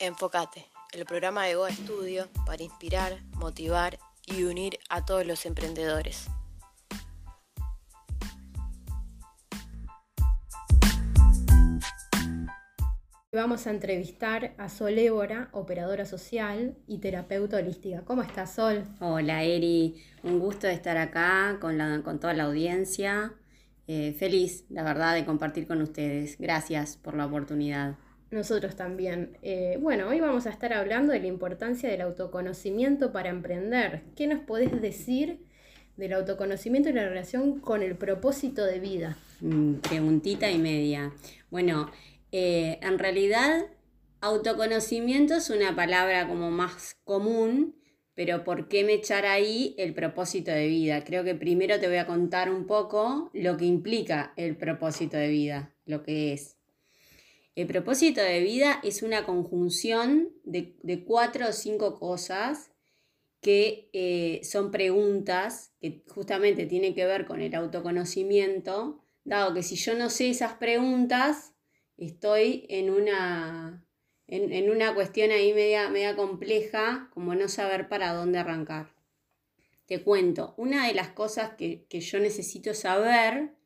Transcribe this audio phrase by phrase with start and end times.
[0.00, 6.28] Enfocate, el programa de Goa Estudio para inspirar, motivar y unir a todos los emprendedores.
[13.32, 18.04] Vamos a entrevistar a Sol Évora, operadora social y terapeuta holística.
[18.04, 18.84] ¿Cómo estás, Sol?
[19.00, 20.00] Hola, Eri.
[20.22, 23.34] Un gusto de estar acá con, la, con toda la audiencia.
[23.88, 26.38] Eh, feliz, la verdad, de compartir con ustedes.
[26.38, 27.96] Gracias por la oportunidad.
[28.30, 29.38] Nosotros también.
[29.42, 34.02] Eh, bueno, hoy vamos a estar hablando de la importancia del autoconocimiento para emprender.
[34.16, 35.46] ¿Qué nos podés decir
[35.96, 39.16] del autoconocimiento y la relación con el propósito de vida?
[39.40, 41.12] Mm, preguntita y media.
[41.50, 41.90] Bueno,
[42.30, 43.64] eh, en realidad,
[44.20, 47.76] autoconocimiento es una palabra como más común,
[48.14, 51.02] pero ¿por qué me echar ahí el propósito de vida?
[51.02, 55.28] Creo que primero te voy a contar un poco lo que implica el propósito de
[55.28, 56.57] vida, lo que es.
[57.58, 62.70] El propósito de vida es una conjunción de, cuatro o cinco cosas
[63.40, 69.74] que eh, son preguntas que justamente tienen que ver con el autoconocimiento, dado que si
[69.74, 71.52] yo no sé esas preguntas,
[71.96, 73.84] estoy en una,
[74.28, 78.94] en, una cuestión ahí media, media compleja, como no saber para dónde arrancar.
[79.86, 83.57] Te cuento, una de las cosas que, yo necesito saber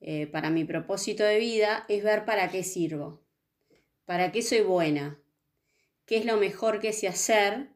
[0.00, 3.24] eh, para mi propósito de vida es ver para qué sirvo,
[4.04, 5.20] para qué soy buena,
[6.04, 7.70] qué es lo mejor que sé hacer,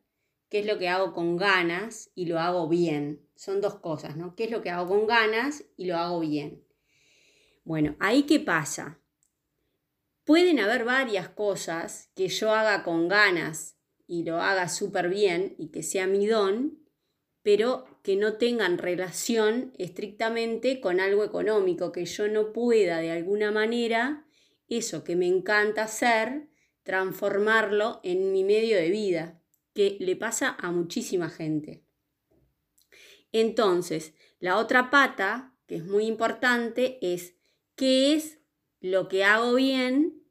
[0.48, 3.26] qué es lo que hago con ganas y lo hago bien.
[3.36, 4.34] Son dos cosas, ¿no?
[4.34, 6.64] ¿Qué es lo que hago con ganas y lo hago bien?
[7.64, 9.00] Bueno, ahí qué pasa.
[10.24, 15.68] Pueden haber varias cosas que yo haga con ganas y lo haga súper bien y
[15.68, 16.78] que sea mi don,
[17.42, 23.50] pero que no tengan relación estrictamente con algo económico, que yo no pueda de alguna
[23.50, 24.26] manera
[24.68, 26.48] eso que me encanta hacer,
[26.82, 29.40] transformarlo en mi medio de vida,
[29.74, 31.82] que le pasa a muchísima gente.
[33.32, 37.34] Entonces, la otra pata, que es muy importante, es
[37.76, 38.38] qué es
[38.80, 40.22] lo que hago bien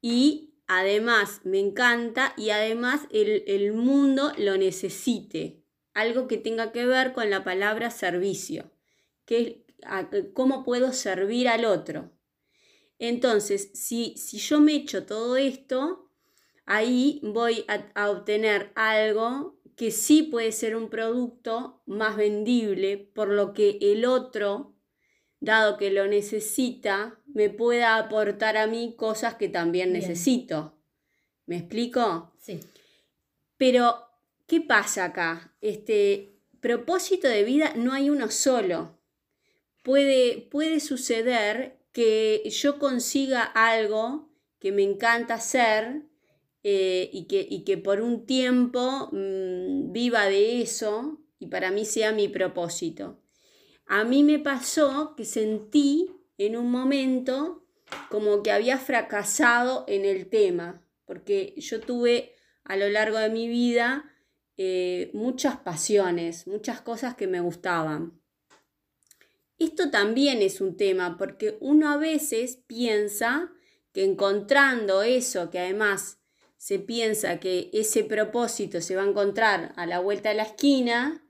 [0.00, 5.59] y además me encanta y además el, mundo lo necesite.
[6.00, 8.70] Algo que tenga que ver con la palabra servicio,
[9.26, 9.66] que
[10.34, 12.10] cómo puedo servir al otro.
[12.98, 16.10] Entonces, si, si yo me echo todo esto,
[16.66, 23.54] ahí voy a obtener algo que sí puede ser un producto más vendible, por lo
[23.54, 24.74] que el otro
[25.40, 30.78] dado que lo necesita, me pueda aportar a mí cosas que también necesito.
[31.46, 32.34] ¿Me explico?
[32.38, 32.60] Sí.
[33.56, 34.09] Pero,
[34.50, 35.54] ¿qué pasa acá?
[35.60, 38.98] Este propósito de vida no hay uno solo.
[39.84, 44.28] Puede, puede suceder que yo consiga algo
[44.58, 46.02] que me encanta hacer
[46.64, 51.84] eh, y, que, y, que, por un tiempo mm, viva de eso y para mí
[51.84, 53.22] sea mi propósito.
[53.86, 57.68] A mí me pasó que sentí en un momento
[58.08, 62.34] como que había fracasado en el tema, porque yo tuve
[62.64, 64.10] a lo largo de mi vida
[64.62, 68.20] eh, muchas pasiones, muchas cosas que me gustaban.
[69.56, 73.50] Esto también es un tema, porque uno a veces piensa
[73.94, 76.18] que encontrando eso, que además
[76.58, 81.26] se piensa que ese propósito se va a encontrar a la vuelta de la esquina,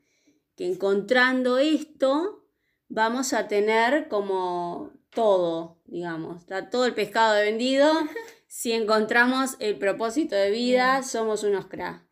[0.56, 2.48] que encontrando esto
[2.88, 7.92] vamos a tener como todo, digamos, está todo el pescado vendido.
[8.48, 12.09] si encontramos el propósito de vida, somos unos cracks.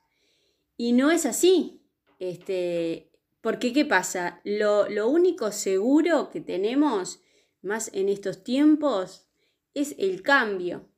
[0.78, 1.82] Y no es así.
[2.18, 3.12] Este,
[3.42, 4.40] porque, ¿qué pasa?
[4.44, 7.20] Lo, lo único seguro que tenemos,
[7.60, 9.28] más en estos tiempos,
[9.74, 10.88] es el cambio.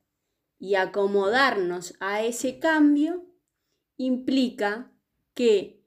[0.58, 3.24] Y acomodarnos a ese cambio
[3.96, 4.92] implica
[5.34, 5.82] que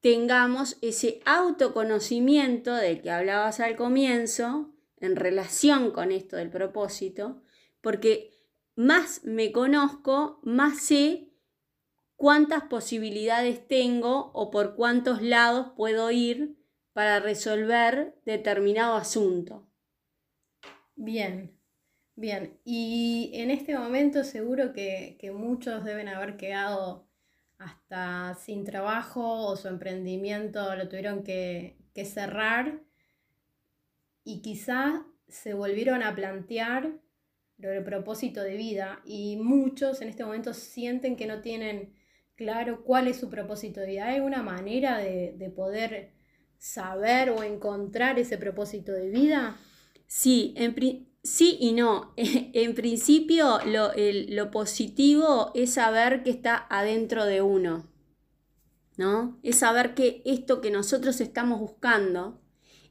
[0.00, 7.40] tengamos ese autoconocimiento del que hablabas al comienzo en relación con esto del propósito,
[7.80, 8.30] porque
[8.76, 11.31] más me conozco, más sé
[12.22, 16.56] cuántas posibilidades tengo o por cuántos lados puedo ir
[16.92, 19.66] para resolver determinado asunto.
[20.94, 21.58] Bien,
[22.14, 22.60] bien.
[22.64, 27.08] Y en este momento seguro que, que muchos deben haber quedado
[27.58, 32.84] hasta sin trabajo o su emprendimiento lo tuvieron que, cerrar
[34.22, 36.92] y quizá se volvieron a plantear
[37.58, 42.00] el propósito de vida y muchos en este momento sienten que no tienen
[42.42, 44.06] claro cuál es su propósito de vida.
[44.08, 46.12] ¿Hay una manera de, poder
[46.58, 49.56] saber o encontrar ese propósito de vida?
[50.06, 50.54] Sí,
[51.22, 52.14] Sí y no.
[52.16, 57.88] En principio, lo, positivo es saber que está adentro de uno,
[58.96, 59.38] ¿no?
[59.42, 62.40] Es saber que esto que nosotros estamos buscando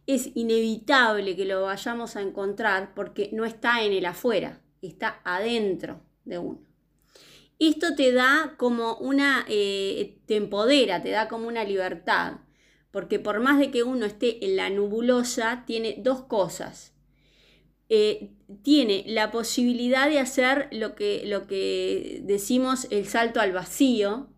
[0.07, 6.01] es inevitable que lo vayamos a encontrar porque no está en el afuera, está adentro
[6.25, 6.70] de uno.
[7.61, 12.39] Esto te da como una, eh, te empodera, te da como una libertad,
[12.91, 16.91] porque por más de que uno esté en la nubulosa, tiene dos cosas
[17.93, 18.31] eh,
[18.63, 24.29] tiene la posibilidad de hacer lo que, lo que decimos el salto al vacío.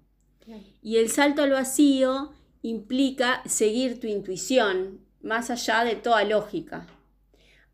[0.82, 2.34] Y el salto al vacío
[2.64, 6.88] implica seguir tu intuición, más allá de toda lógica.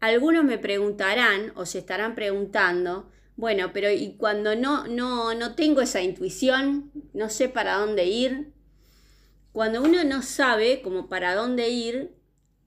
[0.02, 5.80] Algunos me preguntarán o se estarán preguntando, bueno, pero ¿y cuando no, no, no tengo
[5.80, 8.51] esa intuición, no sé para dónde ir?
[9.53, 12.12] Cuando uno no sabe como para dónde ir,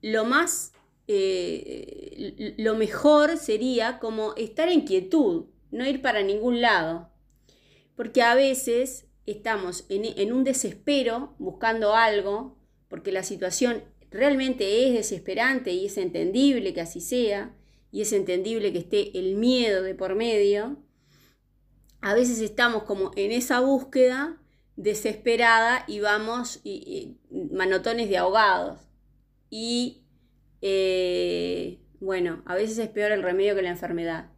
[0.01, 0.73] lo más
[1.07, 7.11] eh, lo mejor sería como estar en quietud, no ir para ningún lado.
[7.95, 15.71] Porque a veces estamos en, un desespero buscando algo, porque la situación realmente es desesperante
[15.71, 17.55] y es entendible que así sea,
[17.93, 20.77] y es entendible que esté el miedo de por medio.
[22.01, 24.41] A veces estamos como en esa búsqueda
[24.75, 27.19] desesperada y vamos y,
[27.51, 28.79] manotones de ahogados.
[29.51, 30.01] Y
[30.61, 34.31] eh, bueno, a veces es peor el remedio que la enfermedad.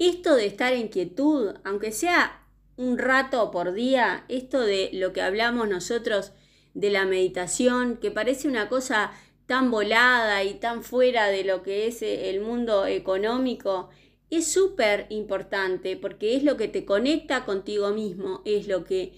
[0.00, 5.22] Esto de estar en quietud, aunque sea un rato por día, esto de lo que
[5.22, 6.32] hablamos nosotros
[6.74, 9.12] de la meditación, que parece una cosa
[9.48, 13.88] tan volada y tan fuera de lo que es eh, el mundo económico,
[14.28, 19.14] es súper importante porque es lo que te conecta contigo mismo, es lo que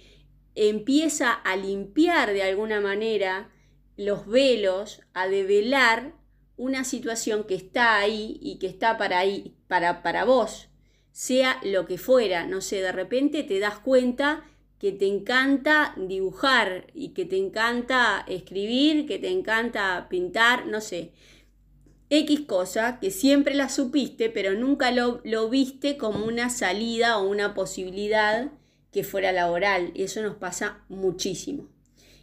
[0.54, 3.50] empieza a limpiar de alguna manera
[3.96, 6.14] los velos, a develar
[6.56, 10.68] una situación que está ahí y que está para ahí, para, para vos,
[11.10, 14.44] sea lo que fuera, no sé, de repente te das cuenta
[14.80, 21.12] que te encanta dibujar y que te encanta escribir, que te encanta pintar, no sé.
[22.08, 27.28] X cosa que siempre la supiste, pero nunca lo, lo viste como una salida o
[27.28, 28.50] una posibilidad
[28.90, 29.92] que fuera laboral.
[29.94, 31.68] Y eso nos pasa muchísimo.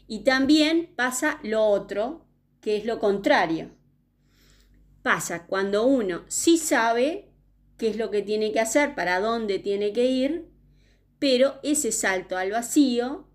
[0.07, 2.25] Y también pasa lo otro,
[2.59, 3.77] que es lo contrario
[5.07, 7.29] pasa cuando uno sí sabe
[7.77, 10.49] qué es lo que tiene que hacer, para dónde tiene que ir,
[11.19, 13.27] pero ese salto al vacío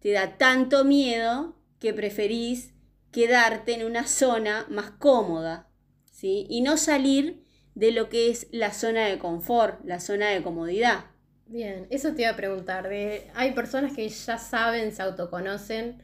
[0.00, 2.72] te da tanto miedo que preferís
[3.12, 5.68] quedarte en una zona más cómoda,
[6.10, 6.46] ¿sí?
[6.48, 7.44] Y no salir
[7.74, 11.06] de lo que es la zona de confort, la zona de comodidad.
[11.46, 12.88] Bien, eso te iba a preguntar.
[12.88, 16.02] hay personas que ya saben, se autoconocen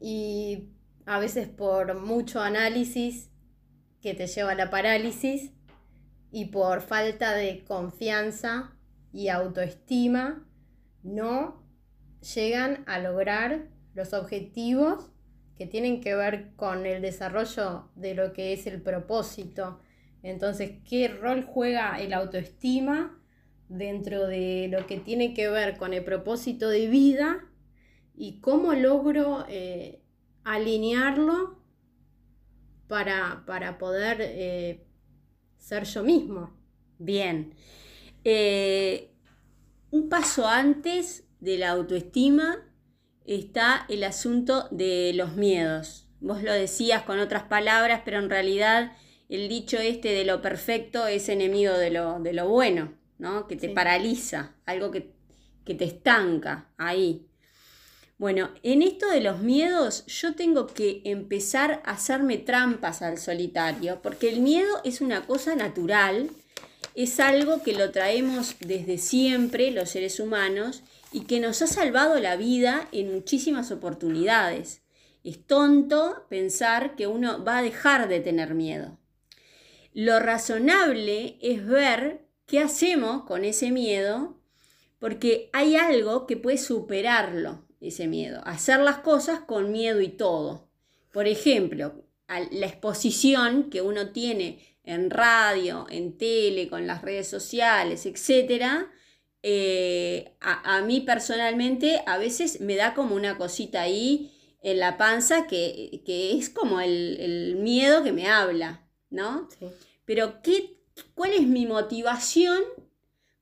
[0.00, 0.70] y
[1.04, 3.30] a veces por mucho análisis
[4.00, 5.50] que te lleva a la parálisis
[6.32, 8.76] y por falta de confianza
[9.12, 10.46] y autoestima
[11.02, 11.62] no
[12.34, 15.10] llegan a lograr los objetivos
[15.56, 19.80] que tienen que ver con el desarrollo de lo que es el propósito.
[20.22, 23.18] Entonces, ¿qué rol juega el autoestima
[23.68, 27.46] dentro de lo que tiene que ver con el propósito de vida
[28.16, 30.02] y cómo logro eh,
[30.44, 31.60] alinearlo
[32.88, 34.84] para, poder eh,
[35.56, 36.50] ser yo mismo.
[36.98, 37.54] Bien.
[38.24, 39.09] Eh,
[39.90, 42.58] un paso antes de la autoestima
[43.24, 46.06] está el asunto de los miedos.
[46.20, 48.92] Vos lo decías con otras palabras, pero en realidad
[49.28, 53.46] el dicho este de lo perfecto es enemigo de lo, de lo bueno, ¿no?
[53.46, 55.12] Que te paraliza, algo que,
[55.64, 57.26] que te estanca ahí.
[58.18, 64.02] Bueno, en esto de los miedos yo tengo que empezar a hacerme trampas al solitario,
[64.02, 66.28] porque el miedo es una cosa natural,
[66.94, 70.82] es algo que lo traemos desde siempre los seres humanos
[71.12, 74.82] y que nos ha salvado la vida en muchísimas oportunidades.
[75.22, 78.98] Es tonto pensar que uno va a dejar de tener miedo.
[79.92, 84.36] Lo razonable es ver qué hacemos con ese miedo,
[84.98, 88.40] porque hay algo que puede superarlo ese miedo.
[88.44, 90.68] Hacer las cosas con miedo y todo.
[91.12, 98.06] Por ejemplo, la exposición que uno tiene en radio, en tele, con las redes sociales,
[98.06, 98.86] etc.,
[99.42, 104.32] eh, a, mí personalmente a veces me da como una cosita ahí
[104.62, 109.48] en la panza que, es como el, miedo que me habla, ¿no?
[110.04, 110.76] Pero ¿qué,
[111.14, 112.60] ¿cuál es mi motivación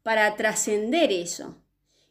[0.05, 1.57] para trascender eso?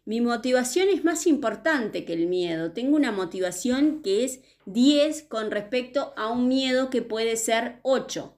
[0.04, 2.72] Mi motivación es más importante que el miedo.
[2.72, 8.37] Tengo una motivación que es 10 con respecto a un miedo que puede ser 8,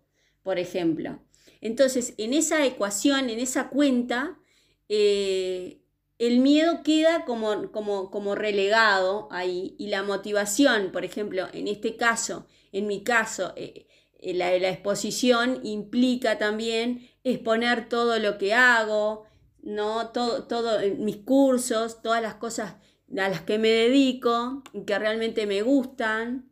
[0.49, 1.19] por ejemplo.
[1.61, 4.39] Entonces, en esa ecuación, en esa cuenta,
[4.87, 5.83] eh,
[6.17, 11.97] el miedo queda como, como, como relegado ahí y la motivación, por ejemplo, en este
[11.97, 13.85] caso, en mi caso, eh,
[14.21, 19.27] eh, la, la exposición implica también exponer todo lo que hago,
[19.61, 20.09] ¿no?
[20.09, 22.73] Todo, mis cursos, todas las cosas
[23.15, 26.49] a las que me dedico, que realmente me gustan,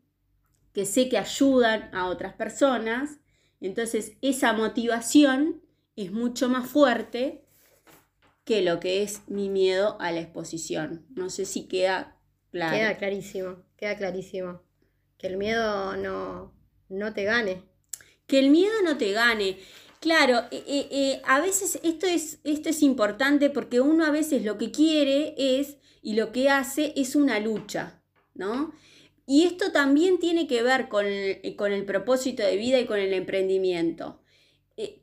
[0.71, 3.21] que sé que ayudan a otras personas.
[3.59, 5.61] Entonces esa motivación
[5.95, 7.43] es mucho más fuerte
[8.43, 11.05] que lo que es mi miedo a la exposición.
[11.15, 12.17] No sé si queda
[12.51, 12.77] claro.
[12.77, 14.61] Queda clarísimo, queda clarísimo.
[15.17, 16.53] Que el miedo no,
[16.89, 17.63] no te gane.
[18.27, 19.57] Que el miedo no te gane.
[19.99, 24.45] Claro, eh, eh, eh, a veces esto es, esto es importante porque uno a veces
[24.45, 28.01] lo que quiere es y lo que hace es una lucha,
[28.35, 28.73] ¿no?
[29.27, 32.97] Y esto también tiene que ver con el, con el propósito de vida y con
[32.97, 34.21] el emprendimiento.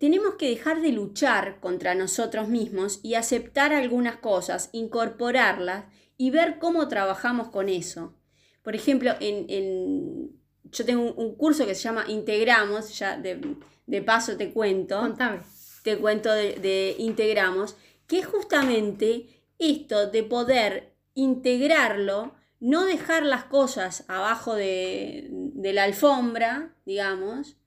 [0.00, 5.84] tenemos que dejar de luchar contra nosotros mismos y aceptar algunas cosas, incorporarlas
[6.16, 8.14] y ver cómo trabajamos con eso.
[8.62, 14.52] Por ejemplo, en, yo tengo un, curso que se llama Integramos, ya de, paso te
[14.52, 14.98] cuento.
[14.98, 15.40] Contame.
[15.82, 17.76] Te cuento de, Integramos,
[18.06, 26.74] que es justamente esto de poder integrarlo, no dejar las cosas abajo de, la alfombra,
[26.86, 27.58] digamos,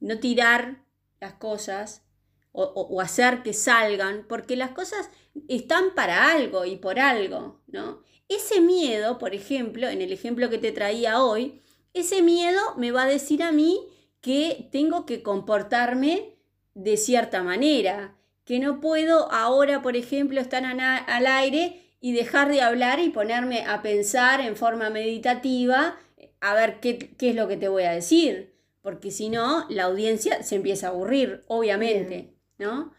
[0.00, 0.82] no tirar
[1.20, 2.06] las cosas
[2.52, 5.10] o, hacer que salgan, porque las cosas
[5.46, 8.00] están para algo y por algo, ¿no?
[8.30, 11.60] Ese miedo, por ejemplo, en el ejemplo que te traía hoy,
[11.92, 13.78] ese miedo me va a decir a mí
[14.22, 16.34] que tengo que comportarme
[16.72, 22.60] de cierta manera, que no puedo ahora, por ejemplo, estar al aire y dejar de
[22.60, 25.98] hablar y ponerme a pensar en forma meditativa
[26.40, 30.44] a ver qué, es lo que te voy a decir, porque si no, la audiencia
[30.44, 32.92] se empieza a aburrir, obviamente, ¿no?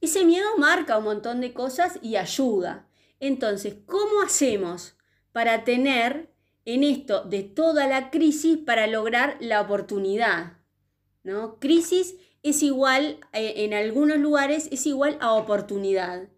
[0.00, 2.88] Ese miedo marca un montón de cosas y ayuda.
[3.20, 4.96] Entonces, ¿cómo hacemos
[5.30, 6.32] para tener
[6.64, 10.58] en esto de toda la crisis para lograr la oportunidad.
[11.22, 11.60] ¿no?
[11.60, 16.28] Crisis es igual, eh, en algunos lugares es igual a oportunidad.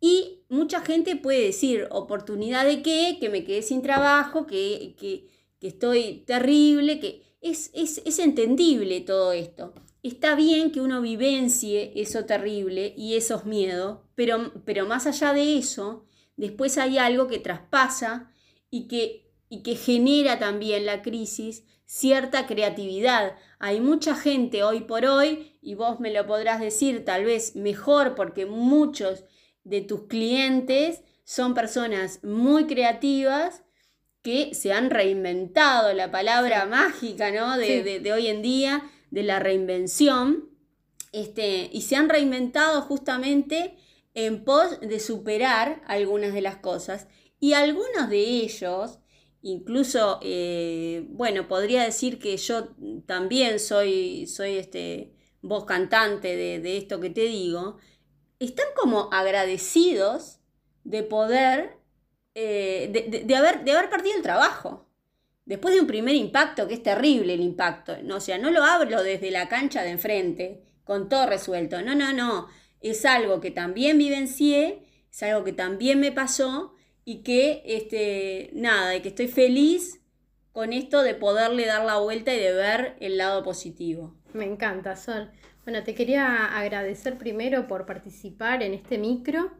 [0.00, 3.16] Y mucha gente puede decir, ¿oportunidad de qué?
[3.18, 5.30] Que me quedé sin trabajo, que, que,
[5.66, 9.72] estoy terrible, que es, es, entendible todo esto.
[10.02, 15.56] Está bien que uno vivencie eso terrible y esos miedos, pero, pero más allá de
[15.56, 16.04] eso,
[16.36, 18.32] después hay algo que traspasa
[18.70, 23.36] y que, y que genera también la crisis cierta creatividad.
[23.58, 28.14] Hay mucha gente hoy por hoy, y vos me lo podrás decir tal vez mejor
[28.14, 29.24] porque muchos
[29.70, 33.62] de tus clientes son personas muy creativas
[34.22, 37.56] que se han reinventado, la palabra mágica ¿no?
[37.56, 40.50] de, de, hoy en día, de la reinvención,
[41.12, 43.76] este, y se han reinventado justamente
[44.14, 47.06] en pos de superar algunas de las cosas.
[47.38, 48.98] Y algunos de ellos,
[49.40, 52.74] incluso, eh, bueno, podría decir que yo
[53.06, 57.78] también soy, soy este, voz cantante de, esto que te digo,
[58.40, 60.40] están como agradecidos
[60.84, 61.76] de poder,
[62.34, 64.88] eh, de, haber, de haber partido el trabajo.
[65.44, 68.16] Después de un primer impacto, que es terrible el impacto, ¿no?
[68.16, 72.12] o sea, no lo hablo desde la cancha de enfrente, con todo resuelto, no, no,
[72.12, 72.48] no,
[72.80, 78.90] es algo que también vivencié, es algo que también me pasó y que, este, nada,
[78.90, 80.00] de que estoy feliz
[80.52, 84.14] con esto de poderle dar la vuelta y de ver el lado positivo.
[84.32, 85.30] Me encanta, Sol.
[85.70, 89.52] Bueno, te quería agradecer primero por participar en este micro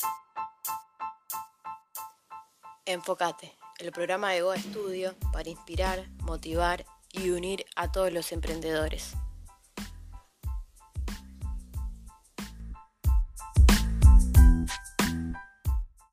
[2.86, 9.14] Enfócate, el programa de Goa Estudio para inspirar, motivar y unir a todos los emprendedores.